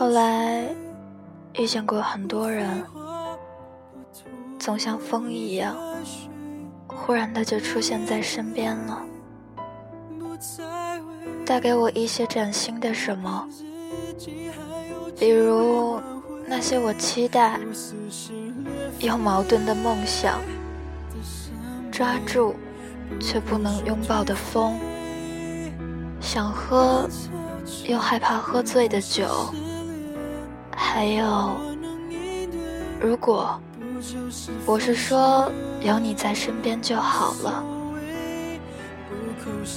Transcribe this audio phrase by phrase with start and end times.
[0.00, 0.66] 后来
[1.58, 2.82] 遇见过很多人，
[4.58, 5.76] 总像风一样，
[6.86, 9.02] 忽然的就出现在身边了，
[11.44, 13.46] 带给我一些崭新的什么，
[15.18, 16.00] 比如
[16.46, 17.60] 那些我期待
[19.00, 20.40] 又矛盾的梦想，
[21.92, 22.54] 抓住
[23.20, 24.78] 却不能拥抱的风，
[26.22, 27.06] 想喝
[27.84, 29.28] 又害怕喝醉的酒。
[30.82, 31.56] 还有，
[33.00, 33.60] 如果
[34.66, 37.64] 我是说有你在身边就好了，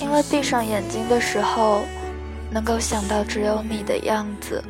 [0.02, 1.82] 因为闭上眼睛的时候，
[2.50, 4.64] 能够想到只有你的样子，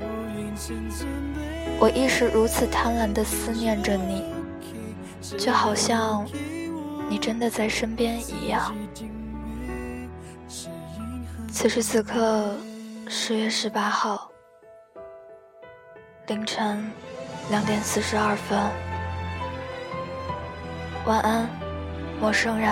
[1.79, 4.25] 我亦是如此贪婪的思念着你，
[5.37, 6.25] 就好像
[7.09, 8.75] 你真的在身边一样。
[11.49, 12.53] 此时此刻，
[13.07, 14.32] 十月十八号。
[16.27, 16.89] 凌晨
[17.49, 18.57] 两点四十二分，
[21.05, 21.49] 晚安，
[22.21, 22.71] 陌生人。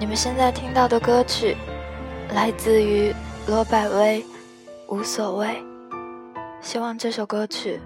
[0.00, 1.56] 你们现在听到的歌曲
[2.34, 3.14] 来自于
[3.46, 4.24] 罗百威，
[4.92, 5.46] 《无所谓》。
[6.60, 7.80] 希望这首歌曲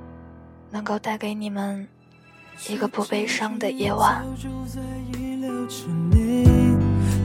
[0.71, 1.87] 能够带给你们
[2.71, 4.25] 一个不悲伤的夜晚。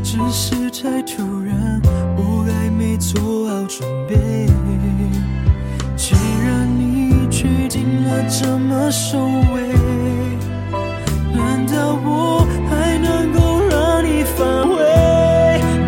[0.04, 1.82] 只是太突然，
[2.18, 4.48] 我还没做好准备。
[8.12, 9.18] 定了这么收
[9.54, 9.62] 尾，
[11.34, 14.76] 难道我还能够让你反悔？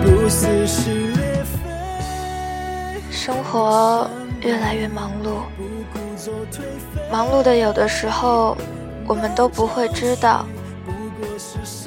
[0.03, 1.59] 不撕心裂肺。
[3.11, 4.09] 生活
[4.41, 5.41] 越来越忙碌，
[7.11, 8.55] 忙碌的有的时候，
[9.05, 10.45] 我们都不会知道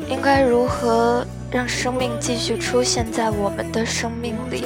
[0.08, 4.64] 应该如何让生命继续出现在我们的生命里。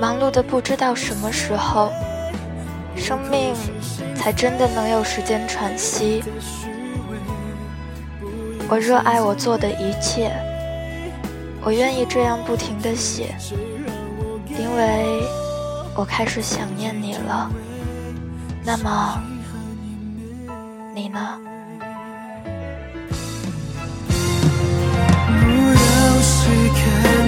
[0.00, 1.90] 忙碌的不知道什么时候，
[2.98, 3.54] 生命
[4.14, 6.22] 才真的能有时间喘息。
[8.68, 10.30] 我热爱我做的一切，
[11.62, 13.34] 我愿意这样不停的写，
[14.58, 15.22] 因为
[15.94, 17.50] 我开始想念你了。
[18.62, 19.22] 那么，
[20.94, 21.38] 你呢？
[25.26, 26.82] 不要谁看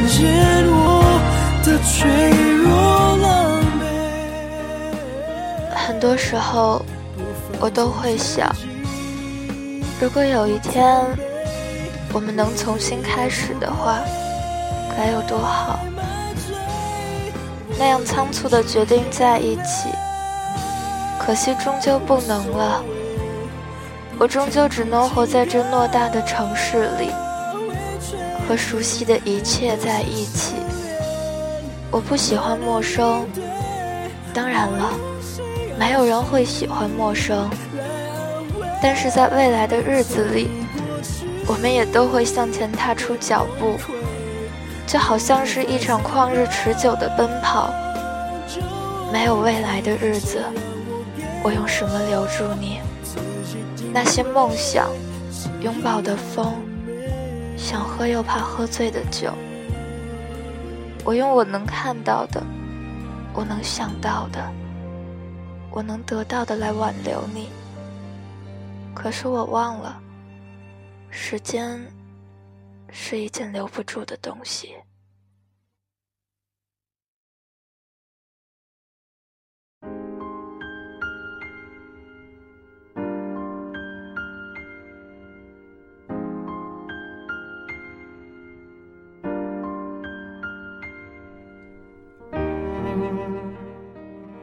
[0.08, 0.18] 见
[0.68, 0.74] 我
[1.64, 1.96] 的脆
[2.56, 2.68] 弱
[6.00, 6.82] 多时候，
[7.60, 8.50] 我都会想，
[10.00, 10.98] 如果有一天
[12.12, 13.98] 我们能重新开始的话，
[14.96, 15.78] 该有多好。
[17.78, 19.90] 那样仓促的决定在一起，
[21.18, 22.82] 可惜终究不能了。
[24.18, 27.10] 我终究只能活在这偌大的城市里，
[28.48, 30.54] 和熟悉的一切在一起。
[31.90, 33.26] 我不喜欢陌生，
[34.32, 34.92] 当然了，
[35.80, 37.48] 没有人会喜欢陌生。
[38.82, 40.50] 但是在未来的日子里，
[41.46, 43.78] 我们也都会向前踏出脚步，
[44.86, 47.72] 就好像是一场旷日持久的奔跑。
[49.10, 50.44] 没有未来的日子，
[51.42, 52.80] 我用什么留住你？
[53.90, 54.90] 那些梦想，
[55.62, 56.52] 拥抱的风，
[57.56, 59.32] 想喝又怕喝醉的酒。
[61.04, 62.42] 我用我能看到的，
[63.32, 64.38] 我能想到的，
[65.72, 67.48] 我能得到的来挽留你。
[68.94, 70.02] 可是我忘了，
[71.10, 71.80] 时间
[72.90, 74.74] 是一件留不住的东西。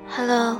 [0.10, 0.60] Hello，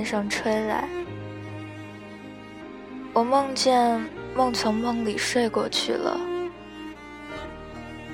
[0.00, 0.88] 天上吹来。
[3.12, 4.02] 我梦见
[4.34, 6.18] 梦从梦里睡过去了。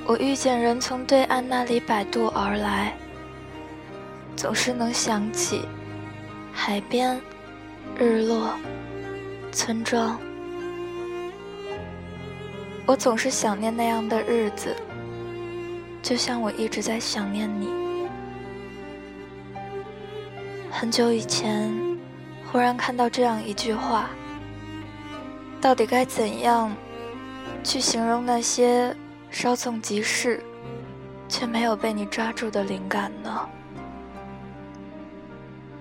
[0.05, 2.93] 我遇见人从对岸那里摆渡而来，
[4.35, 5.63] 总是能想起
[6.53, 7.21] 海边、
[7.97, 8.53] 日落、
[9.53, 10.19] 村庄。
[12.85, 14.75] 我总是想念那样的日子，
[16.03, 17.86] 就像我一直在想念你。
[20.79, 21.73] 很久以前，
[22.53, 24.11] 忽然看到这样一句话：
[25.59, 26.71] 到底该怎样
[27.65, 28.95] 去形容那些
[29.31, 30.45] 稍纵即逝
[31.31, 33.49] 却没有被你抓住的灵感呢？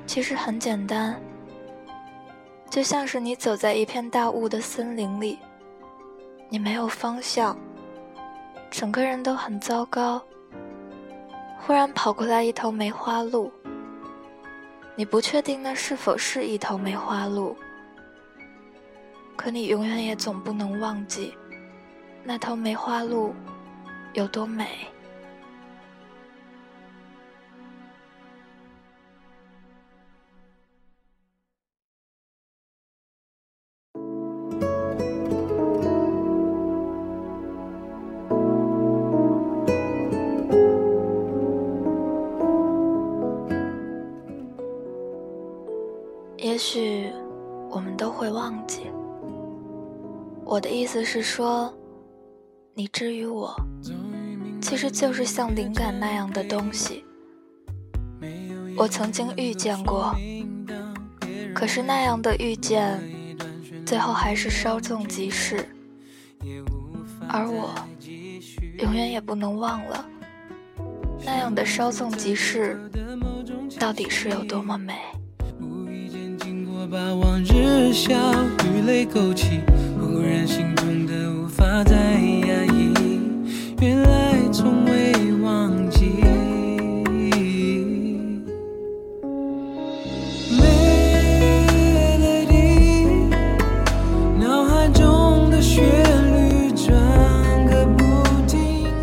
[0.07, 1.21] 其实很简单，
[2.69, 5.37] 就像是你走在一片大雾的森林里。
[6.47, 7.57] 你没有方向，
[8.71, 10.21] 整个人都很糟糕。
[11.59, 13.51] 忽然跑过来一头梅花鹿，
[14.97, 17.57] 你不确定那是否是一头梅花鹿，
[19.35, 21.33] 可你永远也总不能忘记，
[22.23, 23.35] 那头梅花鹿
[24.13, 24.87] 有多美。
[46.67, 47.11] 许
[47.69, 48.87] 我们都会忘记。
[50.43, 51.71] 我的意思是说，
[52.73, 53.55] 你之于我，
[54.59, 57.05] 其实就是像灵感那样的东西。
[58.75, 60.15] 我曾经遇见过，
[61.53, 62.99] 可是那样的遇见，
[63.85, 65.63] 最后还是稍纵即逝。
[67.29, 67.75] 而我，
[68.79, 70.03] 永远也不能忘了，
[71.23, 72.79] 那样的稍纵即逝，
[73.79, 74.95] 到底是有多么美。
[76.91, 78.13] 把往日笑
[78.63, 79.59] 与泪勾起，
[79.99, 82.93] 忽然心痛的无法再压抑，
[83.79, 86.11] 原来从未忘记。
[91.71, 92.45] Melody，
[94.39, 96.95] 脑海中的旋律转
[97.65, 98.03] 个不
[98.45, 98.93] 停。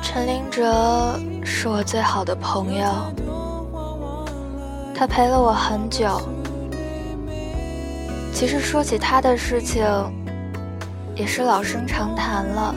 [0.00, 3.12] 陈林哲是我最好的朋友。
[5.02, 6.06] 他陪了我很久。
[8.32, 9.84] 其实说起他的事情，
[11.16, 12.72] 也是老生常谈了。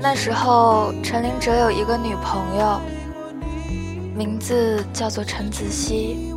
[0.00, 2.80] 那时候，陈林哲有一个女朋友，
[4.16, 6.34] 名字叫做陈子希。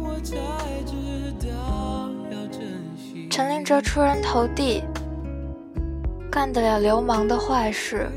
[3.27, 4.83] 陈林哲出人头地，
[6.29, 8.07] 干得了流氓的坏事，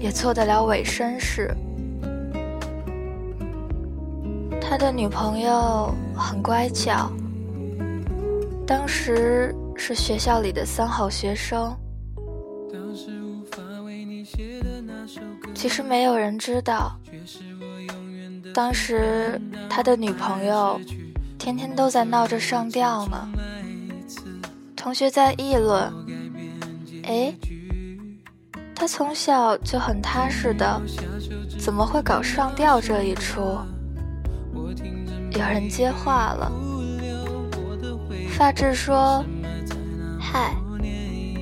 [0.00, 1.54] 也做得了伪绅士。
[4.68, 7.10] 他的女朋友很乖巧，
[8.66, 11.74] 当时是学校里的三好学生。
[15.54, 16.94] 其实没有人知道，
[18.52, 19.40] 当时
[19.70, 20.78] 他的女朋友
[21.38, 23.26] 天天都在闹着上吊呢。
[24.76, 25.90] 同学在议论
[27.08, 27.34] ：“哎，
[28.74, 30.78] 他从小就很踏实的，
[31.58, 33.56] 怎么会搞上吊这一出？”
[35.38, 36.50] 有人接话了，
[38.36, 39.24] 发质说
[40.18, 40.52] ：“嗨，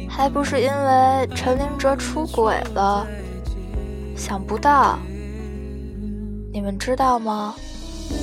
[0.07, 3.07] 还不是因为陈林哲出轨了？
[4.15, 4.99] 想不到，
[6.53, 7.55] 你们知道吗？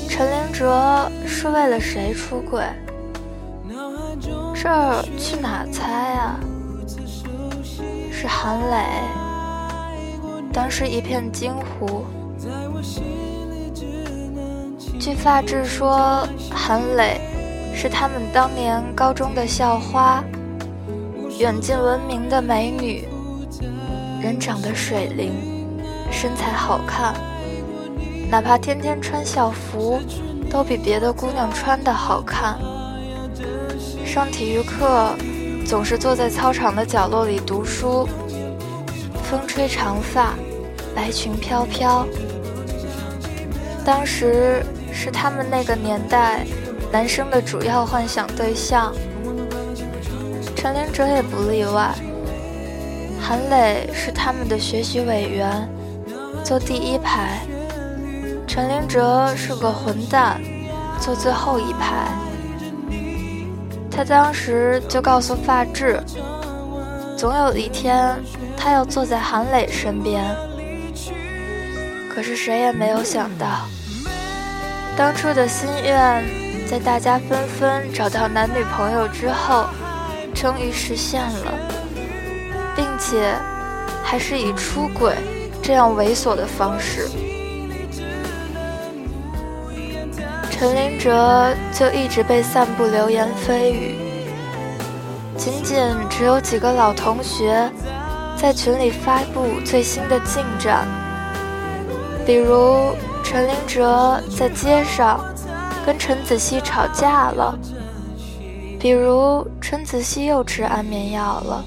[0.08, 2.63] 陈林哲是为了谁出轨？
[4.53, 6.39] 这儿去哪猜啊？
[8.12, 8.77] 是韩磊。
[10.53, 12.06] 当时一片惊呼。”
[15.04, 17.20] 据发质说，韩磊
[17.76, 20.24] 是他们当年高中的校花，
[21.38, 23.06] 远近闻名的美女，
[24.22, 25.34] 人长得水灵，
[26.10, 27.14] 身材好看，
[28.32, 30.00] 哪怕天天穿校服，
[30.50, 32.58] 都比别的姑娘穿的好看。
[34.06, 35.14] 上体育课，
[35.66, 38.08] 总是坐在操场的角落里读书，
[39.22, 40.34] 风吹长发，
[40.96, 42.08] 白裙飘飘。
[43.84, 44.66] 当时。
[44.94, 46.46] 是他们那个年代
[46.92, 48.94] 男生的主要幻想对象，
[50.56, 51.94] 陈林哲也不例外。
[53.20, 55.68] 韩磊是他们的学习委员，
[56.44, 57.40] 坐第一排；
[58.46, 60.40] 陈林哲是个混蛋，
[61.00, 62.08] 坐最后一排。
[63.90, 66.02] 他当时就告诉发质，
[67.18, 68.16] 总有一天
[68.58, 70.24] 他要坐在韩磊身边。
[72.14, 73.68] 可是谁也没有想到。
[74.96, 76.24] 当初的心愿，
[76.68, 79.66] 在大家纷纷找到男女朋友之后，
[80.36, 81.54] 终于实现了，
[82.76, 83.34] 并且
[84.04, 85.16] 还是以出轨
[85.64, 87.10] 这样猥琐的方式。
[90.52, 93.96] 陈林哲就一直被散布流言蜚语，
[95.36, 95.76] 仅仅
[96.08, 97.68] 只有几个老同学
[98.38, 100.88] 在群里发布最新的进展，
[102.26, 105.20] 比如陈林哲在街上
[105.86, 107.58] 跟陈子希吵架了，
[108.80, 111.65] 比如陈子希又吃安眠药了，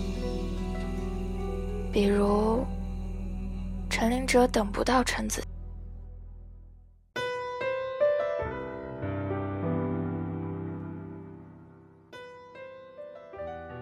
[1.93, 2.65] 比如
[3.91, 5.43] 陈林哲等不到陈子。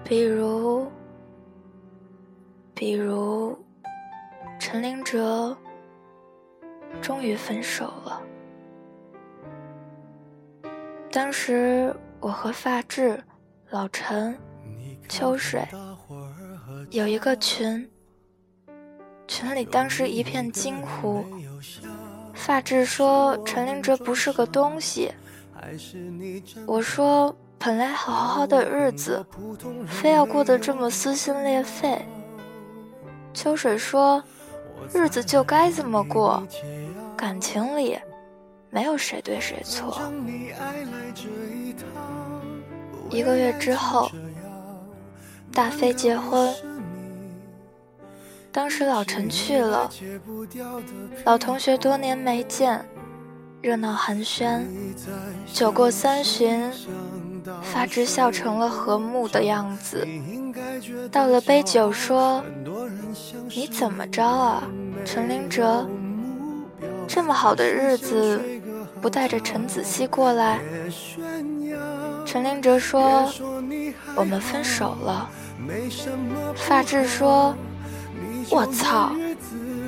[0.02, 0.86] 比如，
[2.74, 3.58] 比如，
[4.58, 5.56] 陈林哲
[7.00, 8.22] 终于分手了。
[11.10, 13.22] 当时我和发质、
[13.70, 14.36] 老陈、
[15.08, 15.66] 秋水
[16.90, 17.88] 有一个群，
[19.26, 21.24] 群里当时一片惊呼。
[22.34, 25.12] 发质说陈林哲不是个东西，
[26.66, 27.34] 我说。
[27.56, 29.24] 本来好好的日子，
[29.88, 32.04] 非要过得这么撕心裂肺。
[33.32, 34.22] 秋水说
[34.92, 36.42] ：“日子就该这么过，
[37.16, 37.98] 感情里
[38.70, 40.00] 没有谁对谁错。”
[43.10, 44.10] 一个月之后，
[45.52, 46.52] 大飞结婚，
[48.50, 49.90] 当时老陈去了，
[51.24, 52.84] 老同学多年没见，
[53.60, 54.62] 热闹寒暄，
[55.52, 56.70] 酒过三巡。
[57.62, 60.08] 发质笑成了和睦的样子，
[61.10, 62.42] 倒了杯酒说
[63.54, 64.62] ：“你怎么着啊，
[65.04, 65.88] 陈林哲？
[67.06, 68.40] 这么好的日子，
[69.00, 70.60] 不带着陈子希过来？”
[72.26, 73.30] 陈林哲说
[74.16, 75.28] ：“我们分手了。”
[76.56, 77.54] 发质说
[78.50, 79.12] ：“我操，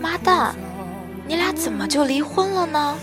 [0.01, 0.55] 妈蛋，
[1.27, 2.95] 你俩怎么就离婚了呢？”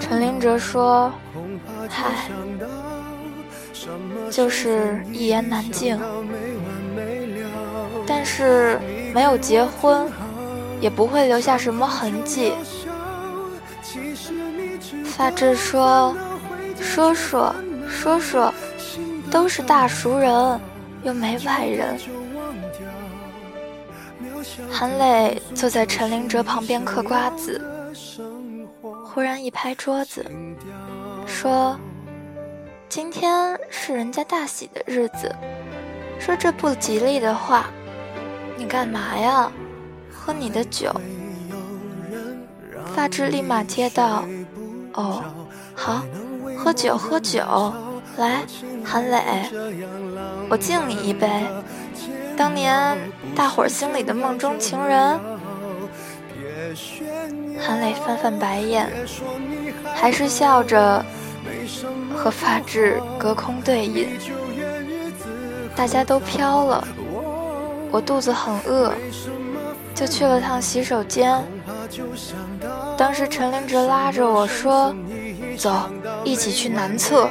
[0.00, 1.12] 陈林哲说
[1.88, 2.28] ：“嗨。”
[4.30, 5.98] 就是一言难尽，
[8.06, 8.78] 但是
[9.14, 10.10] 没有结婚，
[10.80, 12.52] 也不会留下什么痕迹。
[15.04, 16.14] 发质说
[16.80, 17.54] ：“说说
[17.88, 18.52] 说说，
[19.30, 20.60] 都是大熟人，
[21.02, 21.98] 又没外人。”
[24.70, 27.60] 韩磊坐在陈林哲旁边嗑瓜子，
[29.04, 30.24] 忽然一拍桌子，
[31.26, 31.78] 说。
[32.90, 35.32] 今天是人家大喜的日子，
[36.18, 37.66] 说这不吉利的话，
[38.56, 39.48] 你干嘛呀？
[40.12, 40.92] 喝你的酒。
[42.92, 44.24] 发质立马接道
[44.94, 45.22] ：“哦，
[45.72, 46.02] 好，
[46.58, 47.72] 喝酒喝酒，
[48.16, 48.42] 来，
[48.84, 49.22] 韩磊，
[50.48, 51.28] 我敬你一杯，
[52.36, 52.98] 当年
[53.36, 55.20] 大伙儿心里的梦中情人。”
[57.56, 58.90] 韩磊翻翻白眼，
[59.94, 61.04] 还是笑着。
[62.22, 64.06] 和发质隔空对饮，
[65.74, 66.86] 大家都飘了，
[67.90, 68.92] 我肚子很饿，
[69.94, 71.42] 就去了趟洗手间。
[72.94, 74.94] 当时陈林哲拉着我说
[75.56, 75.74] ：“走，
[76.22, 77.26] 一起去男厕。”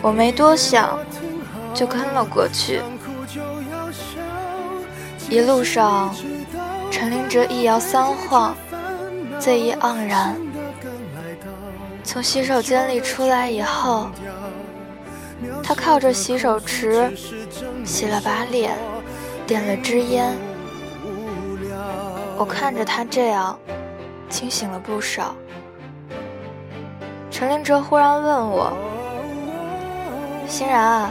[0.00, 0.98] 我没多想，
[1.74, 2.80] 就跟了过去。
[5.28, 6.14] 一路上，
[6.90, 8.54] 陈林哲一摇三晃，
[9.38, 10.34] 醉意盎然。
[12.04, 14.08] 从洗手间里出来以后，
[15.62, 17.10] 他靠着洗手池
[17.84, 18.76] 洗了把脸，
[19.46, 20.32] 点了支烟。
[22.36, 23.58] 我看着他这样，
[24.28, 25.34] 清醒了不少。
[27.30, 28.72] 陈林哲忽然问我
[30.46, 31.10] ：“欣然，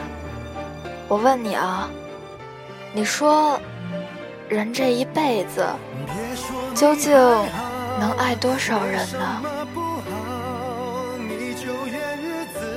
[1.08, 1.90] 我问你啊，
[2.94, 3.58] 你说，
[4.48, 5.66] 人这一辈子
[6.74, 7.12] 究竟
[7.98, 9.42] 能爱多少人呢？”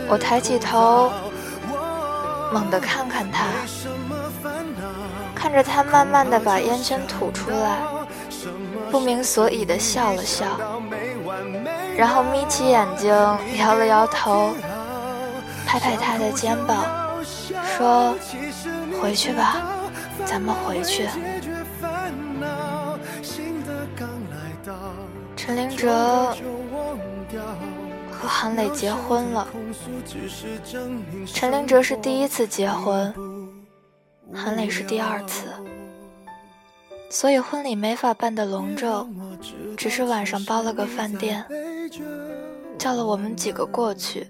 [0.10, 1.12] 我抬起头，
[2.52, 3.46] 猛地看看他，
[5.36, 7.80] 看着他慢慢的把烟圈吐出来，
[8.90, 10.46] 不明所以的笑了笑，
[11.98, 13.14] 然后眯起眼睛，
[13.58, 14.56] 摇了摇头，
[15.66, 16.86] 拍拍他的肩膀，
[17.78, 18.16] 说
[19.02, 19.62] ：“回去吧，
[20.26, 21.10] 咱们回去。”
[25.36, 26.36] 陈林哲。
[28.28, 29.48] 韩磊结婚了，
[31.26, 33.14] 陈林哲是第一次结婚，
[34.34, 35.48] 韩磊是第二次，
[37.10, 39.10] 所以婚礼没法办得隆重，
[39.78, 41.46] 只是晚上包了个饭店。
[42.78, 44.28] 叫了我们几个过去，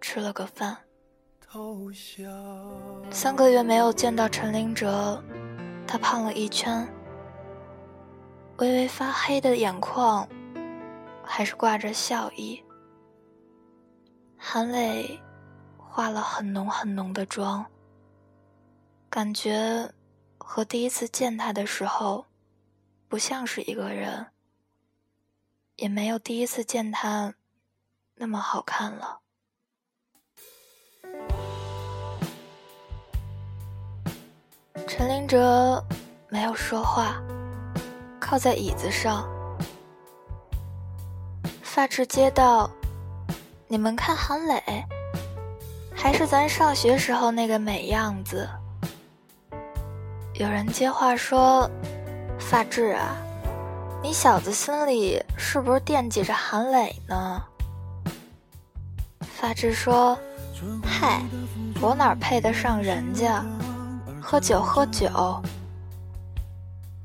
[0.00, 0.76] 吃了个饭。
[3.10, 5.22] 三个月没有见到陈林哲，
[5.86, 6.86] 他胖了一圈，
[8.58, 10.28] 微微发黑的眼眶，
[11.24, 12.62] 还是挂着笑意。
[14.42, 15.20] 韩磊
[15.76, 17.64] 化了很浓很浓的妆，
[19.10, 19.92] 感觉
[20.38, 22.24] 和第一次见他的时候
[23.06, 24.26] 不像是一个人，
[25.76, 27.34] 也没有第一次见他。
[28.14, 29.20] 那么好看了。
[34.88, 35.84] 陈林哲
[36.28, 37.22] 没有说话，
[38.18, 39.28] 靠在椅子上。
[41.62, 42.70] 发质街道
[43.72, 44.84] ：“你们看韩磊，
[45.94, 48.50] 还是咱上学时候那个美样子。”
[50.34, 51.70] 有人接话说
[52.36, 53.16] ：“发质啊，
[54.02, 57.40] 你小子心里是不是惦记着韩磊呢？”
[59.22, 60.18] 发质说
[60.82, 61.22] ：“嗨，
[61.80, 63.44] 我哪配得上人家？
[64.20, 65.40] 喝酒喝酒。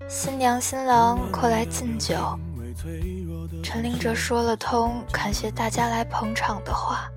[0.08, 2.16] 新娘新郎快来敬酒。”
[3.64, 7.10] 陈林哲说了通感谢大家来捧场的话：“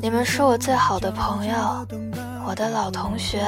[0.00, 1.86] 你们是我最好的朋友，
[2.46, 3.44] 我的老同学，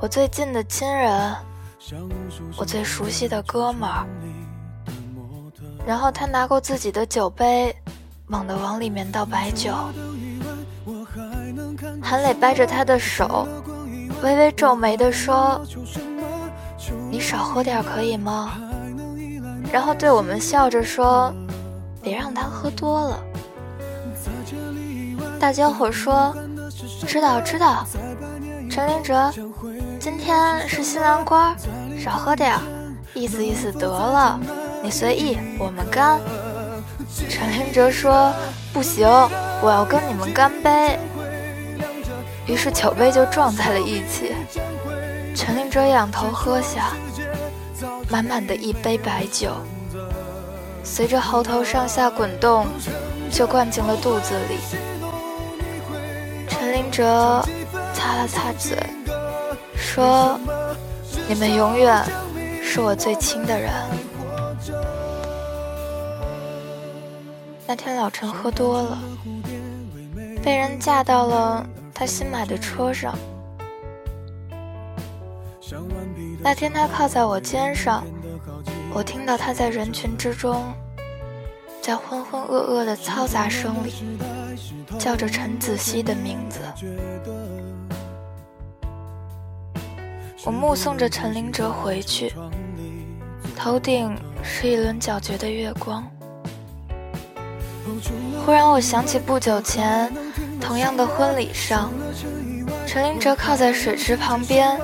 [0.00, 1.34] 我最近的亲人，
[2.56, 4.06] 我最熟悉的哥们儿。”
[5.86, 7.74] 然后他拿过自己的酒杯。
[8.28, 9.74] 猛地往里面倒白酒，
[12.00, 13.46] 韩磊掰着他的手，
[14.22, 15.60] 微微皱眉地说
[17.10, 18.52] ：“你少喝点可以吗？”
[19.72, 21.34] 然后对我们笑着说
[22.02, 23.18] ：“别让他喝多了。”
[25.40, 26.36] 大家伙说
[27.08, 27.86] ：“知道知道。”
[28.70, 29.32] 陈林哲，
[29.98, 31.56] 今天是新郎官，
[31.98, 32.54] 少喝点，
[33.14, 34.38] 意思意思得了。
[34.82, 36.20] 你随意，我们干。
[37.28, 38.32] 陈林哲说
[38.72, 39.06] ：“不行，
[39.62, 40.98] 我要跟你们干杯。”
[42.46, 44.34] 于是酒杯就撞在了一起。
[45.34, 46.92] 陈林哲仰头喝下，
[48.12, 49.54] 满满的一杯白酒，
[50.84, 52.66] 随着喉头上下滚动，
[53.30, 54.58] 就灌进了肚子里。
[56.46, 57.42] 陈林哲
[57.94, 58.76] 擦了擦嘴，
[59.74, 60.38] 说
[61.26, 62.04] ：“你们永远
[62.62, 63.72] 是我最亲的人。”
[67.66, 68.98] 那天老陈喝多了，
[70.44, 73.16] 被人架到了他新买的车上。
[76.44, 78.04] 那天他靠在我肩上，
[78.92, 80.74] 我听到他在人群之中，
[81.80, 83.94] 在浑浑噩噩的嘈杂声里，
[84.98, 86.58] 叫着陈子希的名字。
[90.44, 92.34] 我目送着陈林哲回去，
[93.56, 96.04] 头顶是一轮皎洁的月光。
[98.44, 100.12] 忽然，我想起不久前
[100.60, 101.92] 同样的婚礼上，
[102.84, 104.76] 陈林哲靠在水池旁边，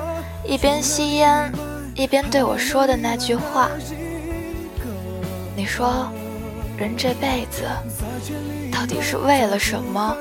[0.45, 1.51] 一边吸烟，
[1.95, 3.69] 一边对我说的那句话
[5.55, 6.09] ：“你说，
[6.77, 7.63] 人这辈子
[8.71, 10.15] 到底是为了什么？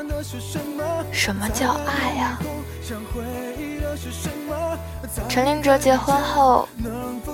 [1.12, 2.38] 什么叫爱呀？”
[5.28, 6.68] 陈林哲结婚后，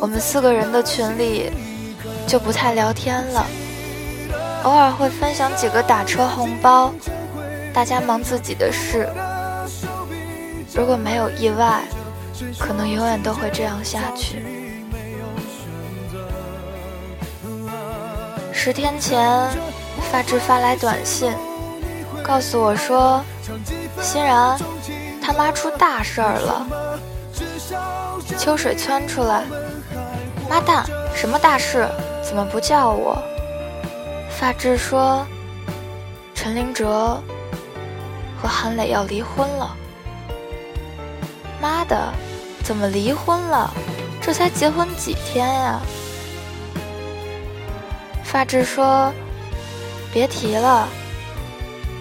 [0.01, 1.51] 我们四个人的群里
[2.27, 3.47] 就不太聊天了。
[4.63, 6.93] 偶尔会分享几个打车红包，
[7.73, 9.09] 大家忙自己的事。
[10.75, 11.83] 如果没有意外，
[12.59, 14.45] 可能永远都会这样下去。
[18.53, 19.51] 十天前，
[20.11, 21.33] 发质发来短信，
[22.23, 23.23] 告诉我说
[24.01, 24.59] ：“欣然，
[25.21, 26.67] 他妈出大事儿了。”
[28.39, 29.45] 秋水窜出来
[30.49, 31.87] ：“妈蛋，什么大事？
[32.23, 33.23] 怎么不叫我？”
[34.31, 35.27] 发质说
[36.35, 37.23] ：“陈林哲
[38.41, 39.77] 和韩磊要离婚了。”
[41.61, 42.13] 妈的，
[42.65, 43.71] 怎么离婚了？
[44.21, 45.81] 这才结婚几天呀！
[48.25, 49.13] 发质说
[50.13, 50.89] ：“别提了，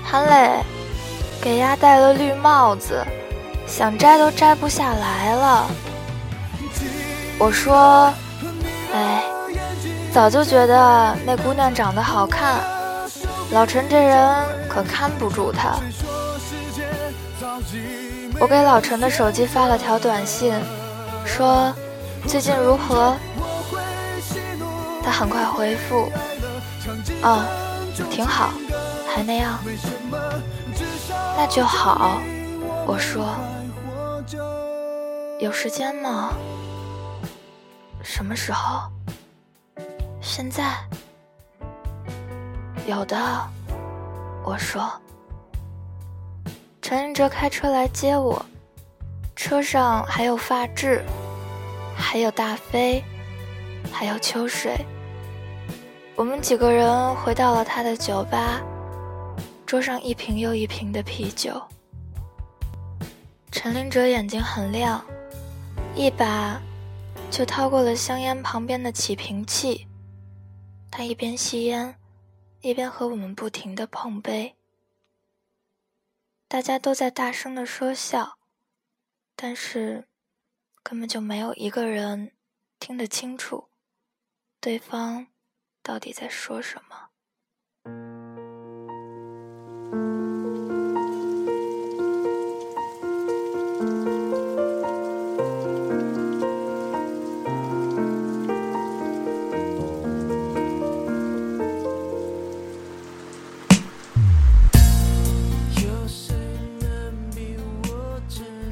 [0.04, 0.64] 韩磊
[1.42, 3.06] 给丫戴了绿帽子，
[3.68, 5.68] 想摘都摘不下来了。”
[7.38, 8.14] 我说
[8.96, 9.24] ：“哎。”
[10.14, 12.64] 早就觉得那姑娘长得好看，
[13.50, 15.76] 老陈这人可看不住她。
[18.40, 20.54] 我给老陈的手机发了条短信，
[21.26, 21.74] 说
[22.28, 23.16] 最近如何？
[25.04, 26.12] 他很快回复，
[27.24, 27.46] 嗯，
[28.10, 28.52] 挺好，
[29.08, 29.60] 还那样。
[31.38, 32.20] 那就好，
[32.86, 33.36] 我说，
[35.40, 36.34] 有时间吗？
[38.02, 38.90] 什么时候？
[40.22, 40.76] 现在，
[42.88, 43.18] 有的，
[44.44, 44.90] 我说。
[46.84, 48.46] 陈林哲开车来接我，
[49.38, 51.02] 车上还有发质，
[51.96, 53.02] 还有大飞，
[53.90, 54.86] 还有秋水。
[56.14, 58.62] 我们几个人回到了他的酒吧，
[59.66, 61.60] 桌上一瓶又一瓶的啤酒。
[63.50, 65.02] 陈林哲眼睛很亮，
[65.96, 66.62] 一把
[67.32, 69.88] 就掏过了香烟旁边的起瓶器。
[70.92, 71.96] 他一边吸烟，
[72.60, 74.54] 一边和我们不停的碰杯。
[76.54, 78.38] 大家都在大声的说笑，
[79.36, 80.08] 但是
[80.84, 82.36] 根本就没有一个人
[82.78, 83.72] 听得清楚
[84.62, 85.30] 对方
[85.82, 87.03] 到底在说什么。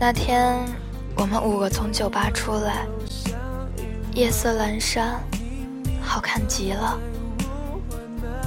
[0.03, 0.57] 那天，
[1.15, 2.87] 我们五个从酒吧出来，
[4.15, 5.21] 夜色阑珊，
[6.01, 6.97] 好看极了。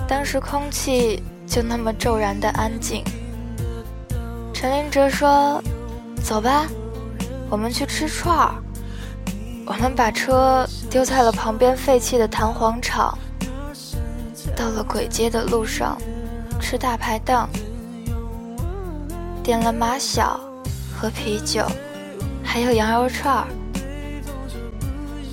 [0.09, 3.05] 当时空气就那么骤然的安静。
[4.53, 5.63] 陈林哲说
[6.25, 6.67] ：“走吧，
[7.49, 8.55] 我们去吃串儿。”
[9.65, 13.17] 我们把车丢在了旁边废弃的弹簧厂，
[14.57, 15.97] 到了簋街的路上，
[16.61, 17.49] 吃大排档，
[19.41, 20.41] 点了马小。
[20.97, 21.67] 和啤酒，
[22.43, 23.47] 还有羊肉串儿，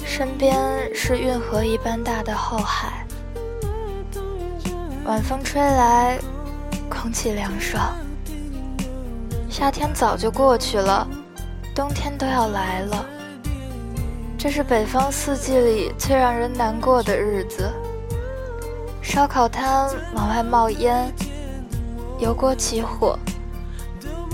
[0.03, 0.59] 身边
[0.93, 3.05] 是运河一般大的后海，
[5.05, 6.19] 晚风吹来，
[6.89, 7.95] 空气凉爽。
[9.49, 11.07] 夏天早就过去了，
[11.75, 13.05] 冬天都要来了。
[14.37, 17.71] 这是北方四季里最让人难过的日子。
[19.01, 21.13] 烧烤摊往外冒烟，
[22.17, 23.17] 油锅起火。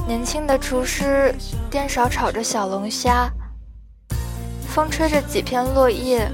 [0.08, 1.36] 年轻的厨师
[1.70, 3.30] 颠勺炒着小龙虾，
[4.66, 6.32] 风吹着几片落叶，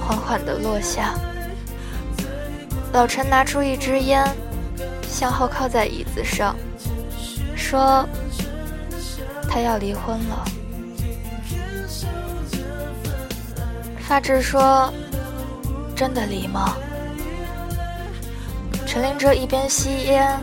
[0.00, 1.14] 缓缓地落下。
[2.92, 4.28] 老陈拿出一支烟，
[5.08, 6.56] 向后靠在椅子上，
[7.54, 8.04] 说
[9.48, 10.44] ：“他要离婚了。”
[14.00, 14.92] 发质说
[15.94, 16.76] ：“真的离吗？”
[18.84, 20.36] 陈林哲一边吸烟。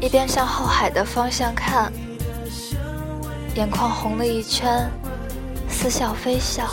[0.00, 1.92] 一边向后海的方向看，
[3.56, 4.88] 眼眶红了一圈，
[5.68, 6.64] 似笑非笑，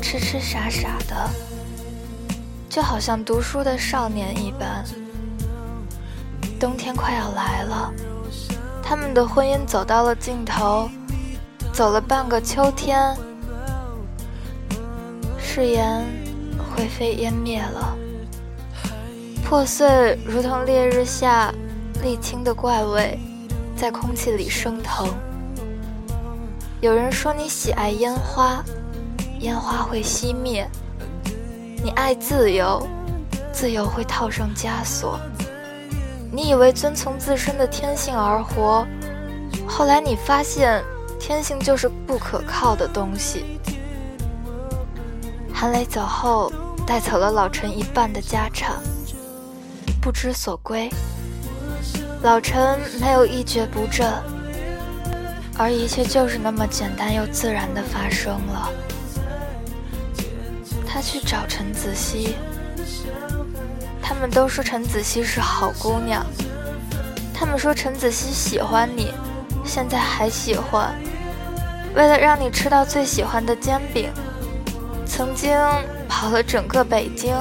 [0.00, 1.30] 痴痴傻傻的，
[2.70, 4.82] 就好像读书的少年一般。
[6.58, 7.92] 冬天快要来了，
[8.82, 10.88] 他们的婚姻走到了尽头，
[11.72, 13.14] 走了半个秋天，
[15.38, 16.02] 誓言
[16.56, 17.94] 灰飞烟灭了，
[19.44, 21.52] 破碎如同烈日下。
[22.02, 23.16] 沥青的怪味
[23.76, 25.08] 在空气里升腾。
[26.80, 28.60] 有人说你喜爱烟花，
[29.38, 30.66] 烟花会熄灭；
[31.82, 32.84] 你爱自由，
[33.52, 35.16] 自由会套上枷锁。
[36.32, 38.84] 你以为遵从自身的天性而活，
[39.64, 40.82] 后来你发现
[41.20, 43.60] 天性就是不可靠的东西。
[45.54, 46.52] 韩磊走后，
[46.84, 48.80] 带走了老陈一半的家产，
[50.00, 50.90] 不知所归。
[52.22, 54.08] 老陈没有一蹶不振，
[55.58, 58.70] 而一切就是那么简单又自然的发生了。
[60.86, 62.36] 他去找陈子希，
[64.00, 66.24] 他们都说陈子希是好姑娘，
[67.34, 69.12] 他们说陈子希喜欢你，
[69.64, 70.94] 现在还喜欢，
[71.92, 74.08] 为了让你吃到最喜欢的煎饼，
[75.04, 75.58] 曾经
[76.08, 77.34] 跑了整个北京。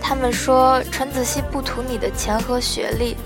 [0.00, 3.16] 他们说陈子希不图你的钱和学历。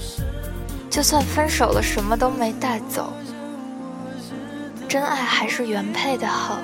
[0.91, 3.13] 就算分手了，什么都没带走。
[4.89, 6.59] 真爱还是原配的好，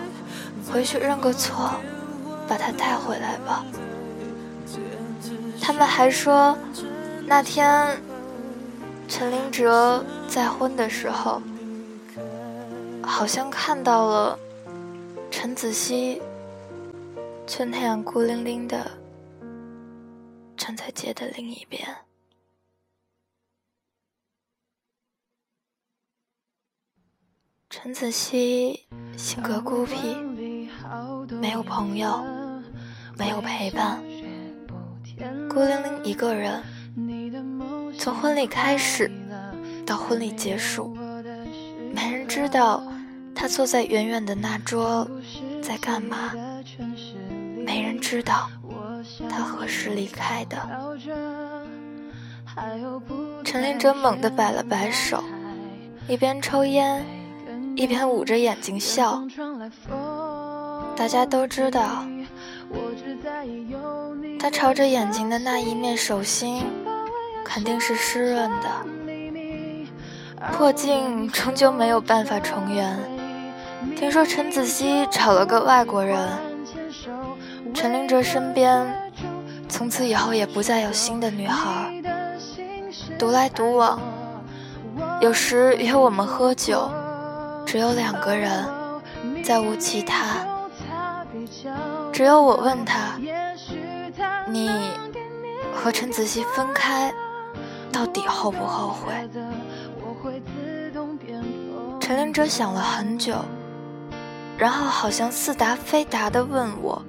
[0.73, 1.73] 回去认个错，
[2.49, 3.65] 把他带回来吧。
[5.61, 6.57] 他们还说，
[7.27, 8.01] 那天
[9.07, 11.43] 陈林哲再婚的时候，
[13.03, 14.39] 好像看到了
[15.31, 16.23] 陈子希，
[17.47, 18.91] 却那样孤零零的
[20.57, 21.87] 站在街的另一边。
[27.77, 30.17] 陈子希性格孤僻，
[31.41, 32.25] 没有朋友，
[33.19, 34.01] 没有陪伴，
[35.51, 36.63] 孤零零一个人。
[37.99, 39.11] 从婚礼开始
[39.85, 40.97] 到婚礼结束，
[41.93, 42.81] 没人知道
[43.35, 45.05] 他坐在远远的那桌
[45.61, 46.33] 在干嘛，
[47.67, 48.49] 没人知道
[49.29, 50.57] 他何时离开的。
[53.45, 55.25] 陈林哲猛地摆了摆手，
[56.07, 57.05] 一边抽烟，
[57.77, 59.23] 一边捂着眼睛笑。
[60.97, 62.07] 大家都知道，
[64.39, 66.65] 他朝着眼睛的那一面手心，
[67.45, 68.69] 肯定是湿润的。
[70.53, 72.97] 破镜终究没有办法重圆。
[73.97, 76.29] 听说陈子希找了个外国人，
[77.75, 78.87] 陈林哲身边
[79.69, 81.93] 从此以后也不再有新的女孩。
[83.19, 84.01] 独来独往，
[85.21, 86.91] 有时约我们喝酒，
[87.67, 88.65] 只有两个人，
[89.43, 90.47] 再无其他。
[92.13, 93.19] 只有我问他
[94.47, 94.71] ：“你
[95.75, 97.13] 和陈子希分开，
[97.93, 99.13] 到底后不后悔？”
[102.01, 103.35] 陈林哲想了很久，
[104.57, 107.03] 然后好像似答非答地问我：“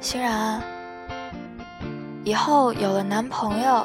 [0.00, 0.60] 欣然，
[2.24, 3.84] 以后有了男朋友？”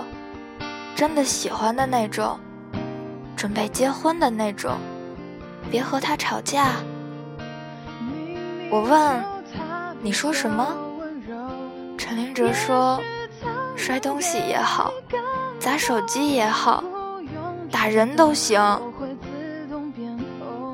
[0.96, 2.40] 真的喜欢的那种，
[3.36, 4.78] 准备结婚的那种，
[5.70, 6.74] 别和他吵架。
[8.70, 9.24] 我问，
[10.02, 10.68] 你说什么？
[11.98, 13.00] 陈林哲说，
[13.76, 14.92] 摔东西也好，
[15.60, 16.84] 砸手机也好，
[17.72, 18.60] 打人都行，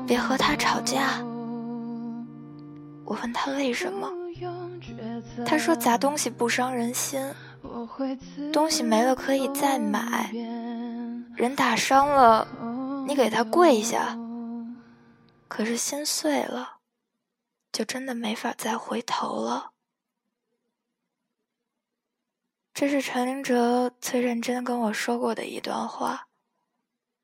[0.06, 1.20] 别和他吵架。
[3.04, 4.08] 我问他为什么，
[5.44, 7.20] 他说砸东西不伤人心。
[8.52, 10.30] 东西没了可以再买，
[11.36, 12.48] 人打伤了，
[13.06, 14.16] 你给他跪下。
[15.50, 16.78] 可是心碎了，
[17.72, 19.72] 就真的没法再回头了。
[22.72, 26.28] 这是陈林哲最认真跟我说过的一段话，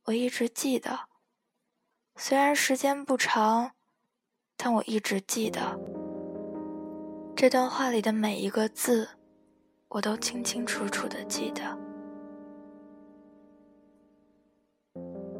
[0.07, 1.09] 我一直记得。
[2.17, 3.77] 虽然时间不长，
[4.57, 5.79] 但我一直记得
[7.37, 9.09] 这段话里的每一个字。
[9.89, 11.62] 我都清清楚楚的记得。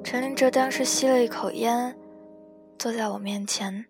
[0.05, 1.99] 陈林哲当时吸了一口烟，
[2.79, 3.85] 坐在我面前。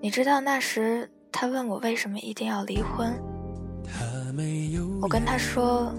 [0.00, 3.12] 你知道那时他问我为什么一定要离婚？
[5.00, 5.92] 我跟他说，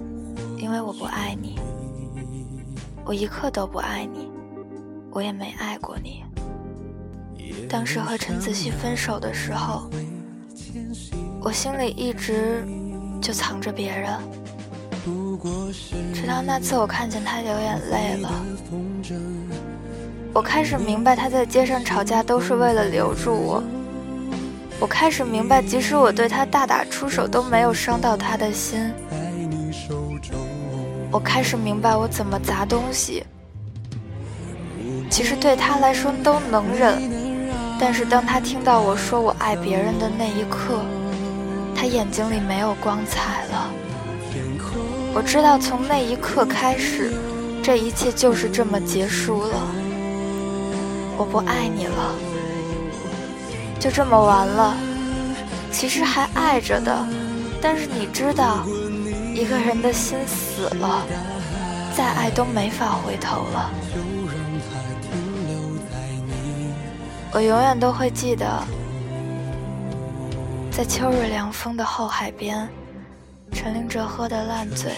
[0.57, 1.59] 因为我不爱你，
[3.05, 4.29] 我一刻都不爱你，
[5.11, 6.23] 我也没爱过你。
[7.67, 9.89] 当时和陈子希分手的时候。
[11.39, 12.65] 我心里一直
[13.21, 14.19] 就藏着别人，
[16.13, 18.29] 直到那次我看见他流眼泪了，
[20.37, 23.63] 我开始明白他在街上吵架都是为了留住我。
[24.79, 28.93] 我开始明白，即使我对他大打出手都没有伤到他的心。
[31.09, 33.23] 我开始明白，我怎么砸东西，
[35.09, 37.01] 其实对他来说都能忍，
[37.79, 40.79] 但是当他听到我说我爱别人的那一刻。
[41.75, 43.71] 他眼睛里没有光彩了。
[45.15, 47.11] 我知道，从那一刻开始，
[47.63, 49.55] 这一切就是这么结束了。
[51.17, 52.15] 我不爱你了，
[53.79, 54.77] 就这么完了。
[55.71, 57.05] 其实还爱着的，
[57.61, 58.65] 但是你知道，
[59.35, 61.03] 一个人的心死了，
[61.95, 63.71] 再爱都没法回头了。
[67.33, 68.63] 我永远都会记得。
[70.71, 72.67] 在秋日凉风的后海边，
[73.51, 74.91] 陈林哲喝得烂醉，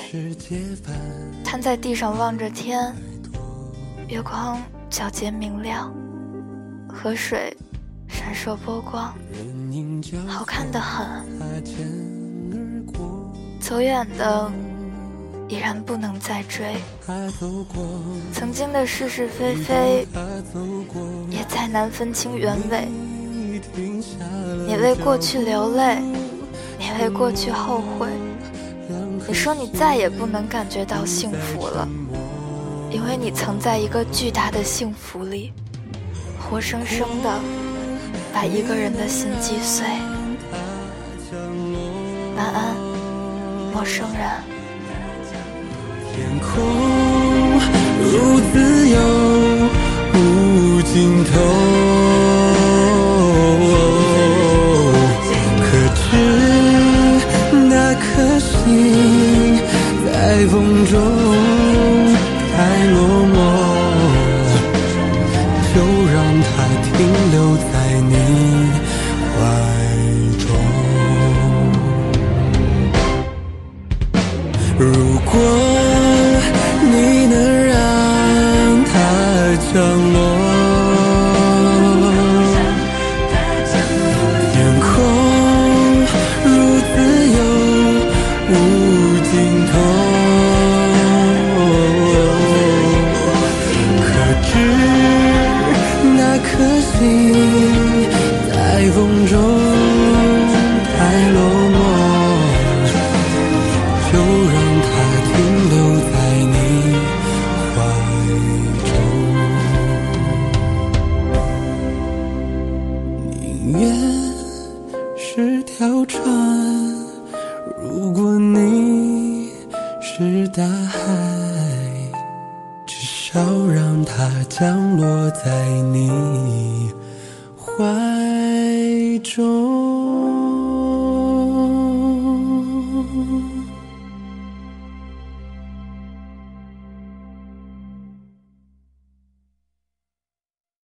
[1.44, 2.94] 瘫在地上望着天，
[4.08, 5.94] 月光皎洁明亮，
[6.92, 7.56] 河水
[8.08, 9.14] 闪烁波光，
[10.28, 11.08] 好看的很。
[13.62, 14.52] 走远的
[15.48, 16.76] 已然不能再追，
[18.34, 20.08] 曾经的是是非非
[21.30, 22.88] 也再难分清原委。
[24.68, 26.02] 你为过去流泪，
[26.80, 28.08] 你为过去后悔。
[29.28, 31.88] 你说你再也不能感觉到幸福了，
[32.90, 35.54] 因为你曾在一个巨大的幸福里，
[36.50, 37.40] 活生生的
[38.34, 39.86] 把一个人的心击碎。
[42.36, 42.76] 晚安，
[43.72, 44.28] 陌生人。
[46.12, 46.50] 天空
[48.02, 48.98] 如自由
[50.16, 51.89] 无尽头。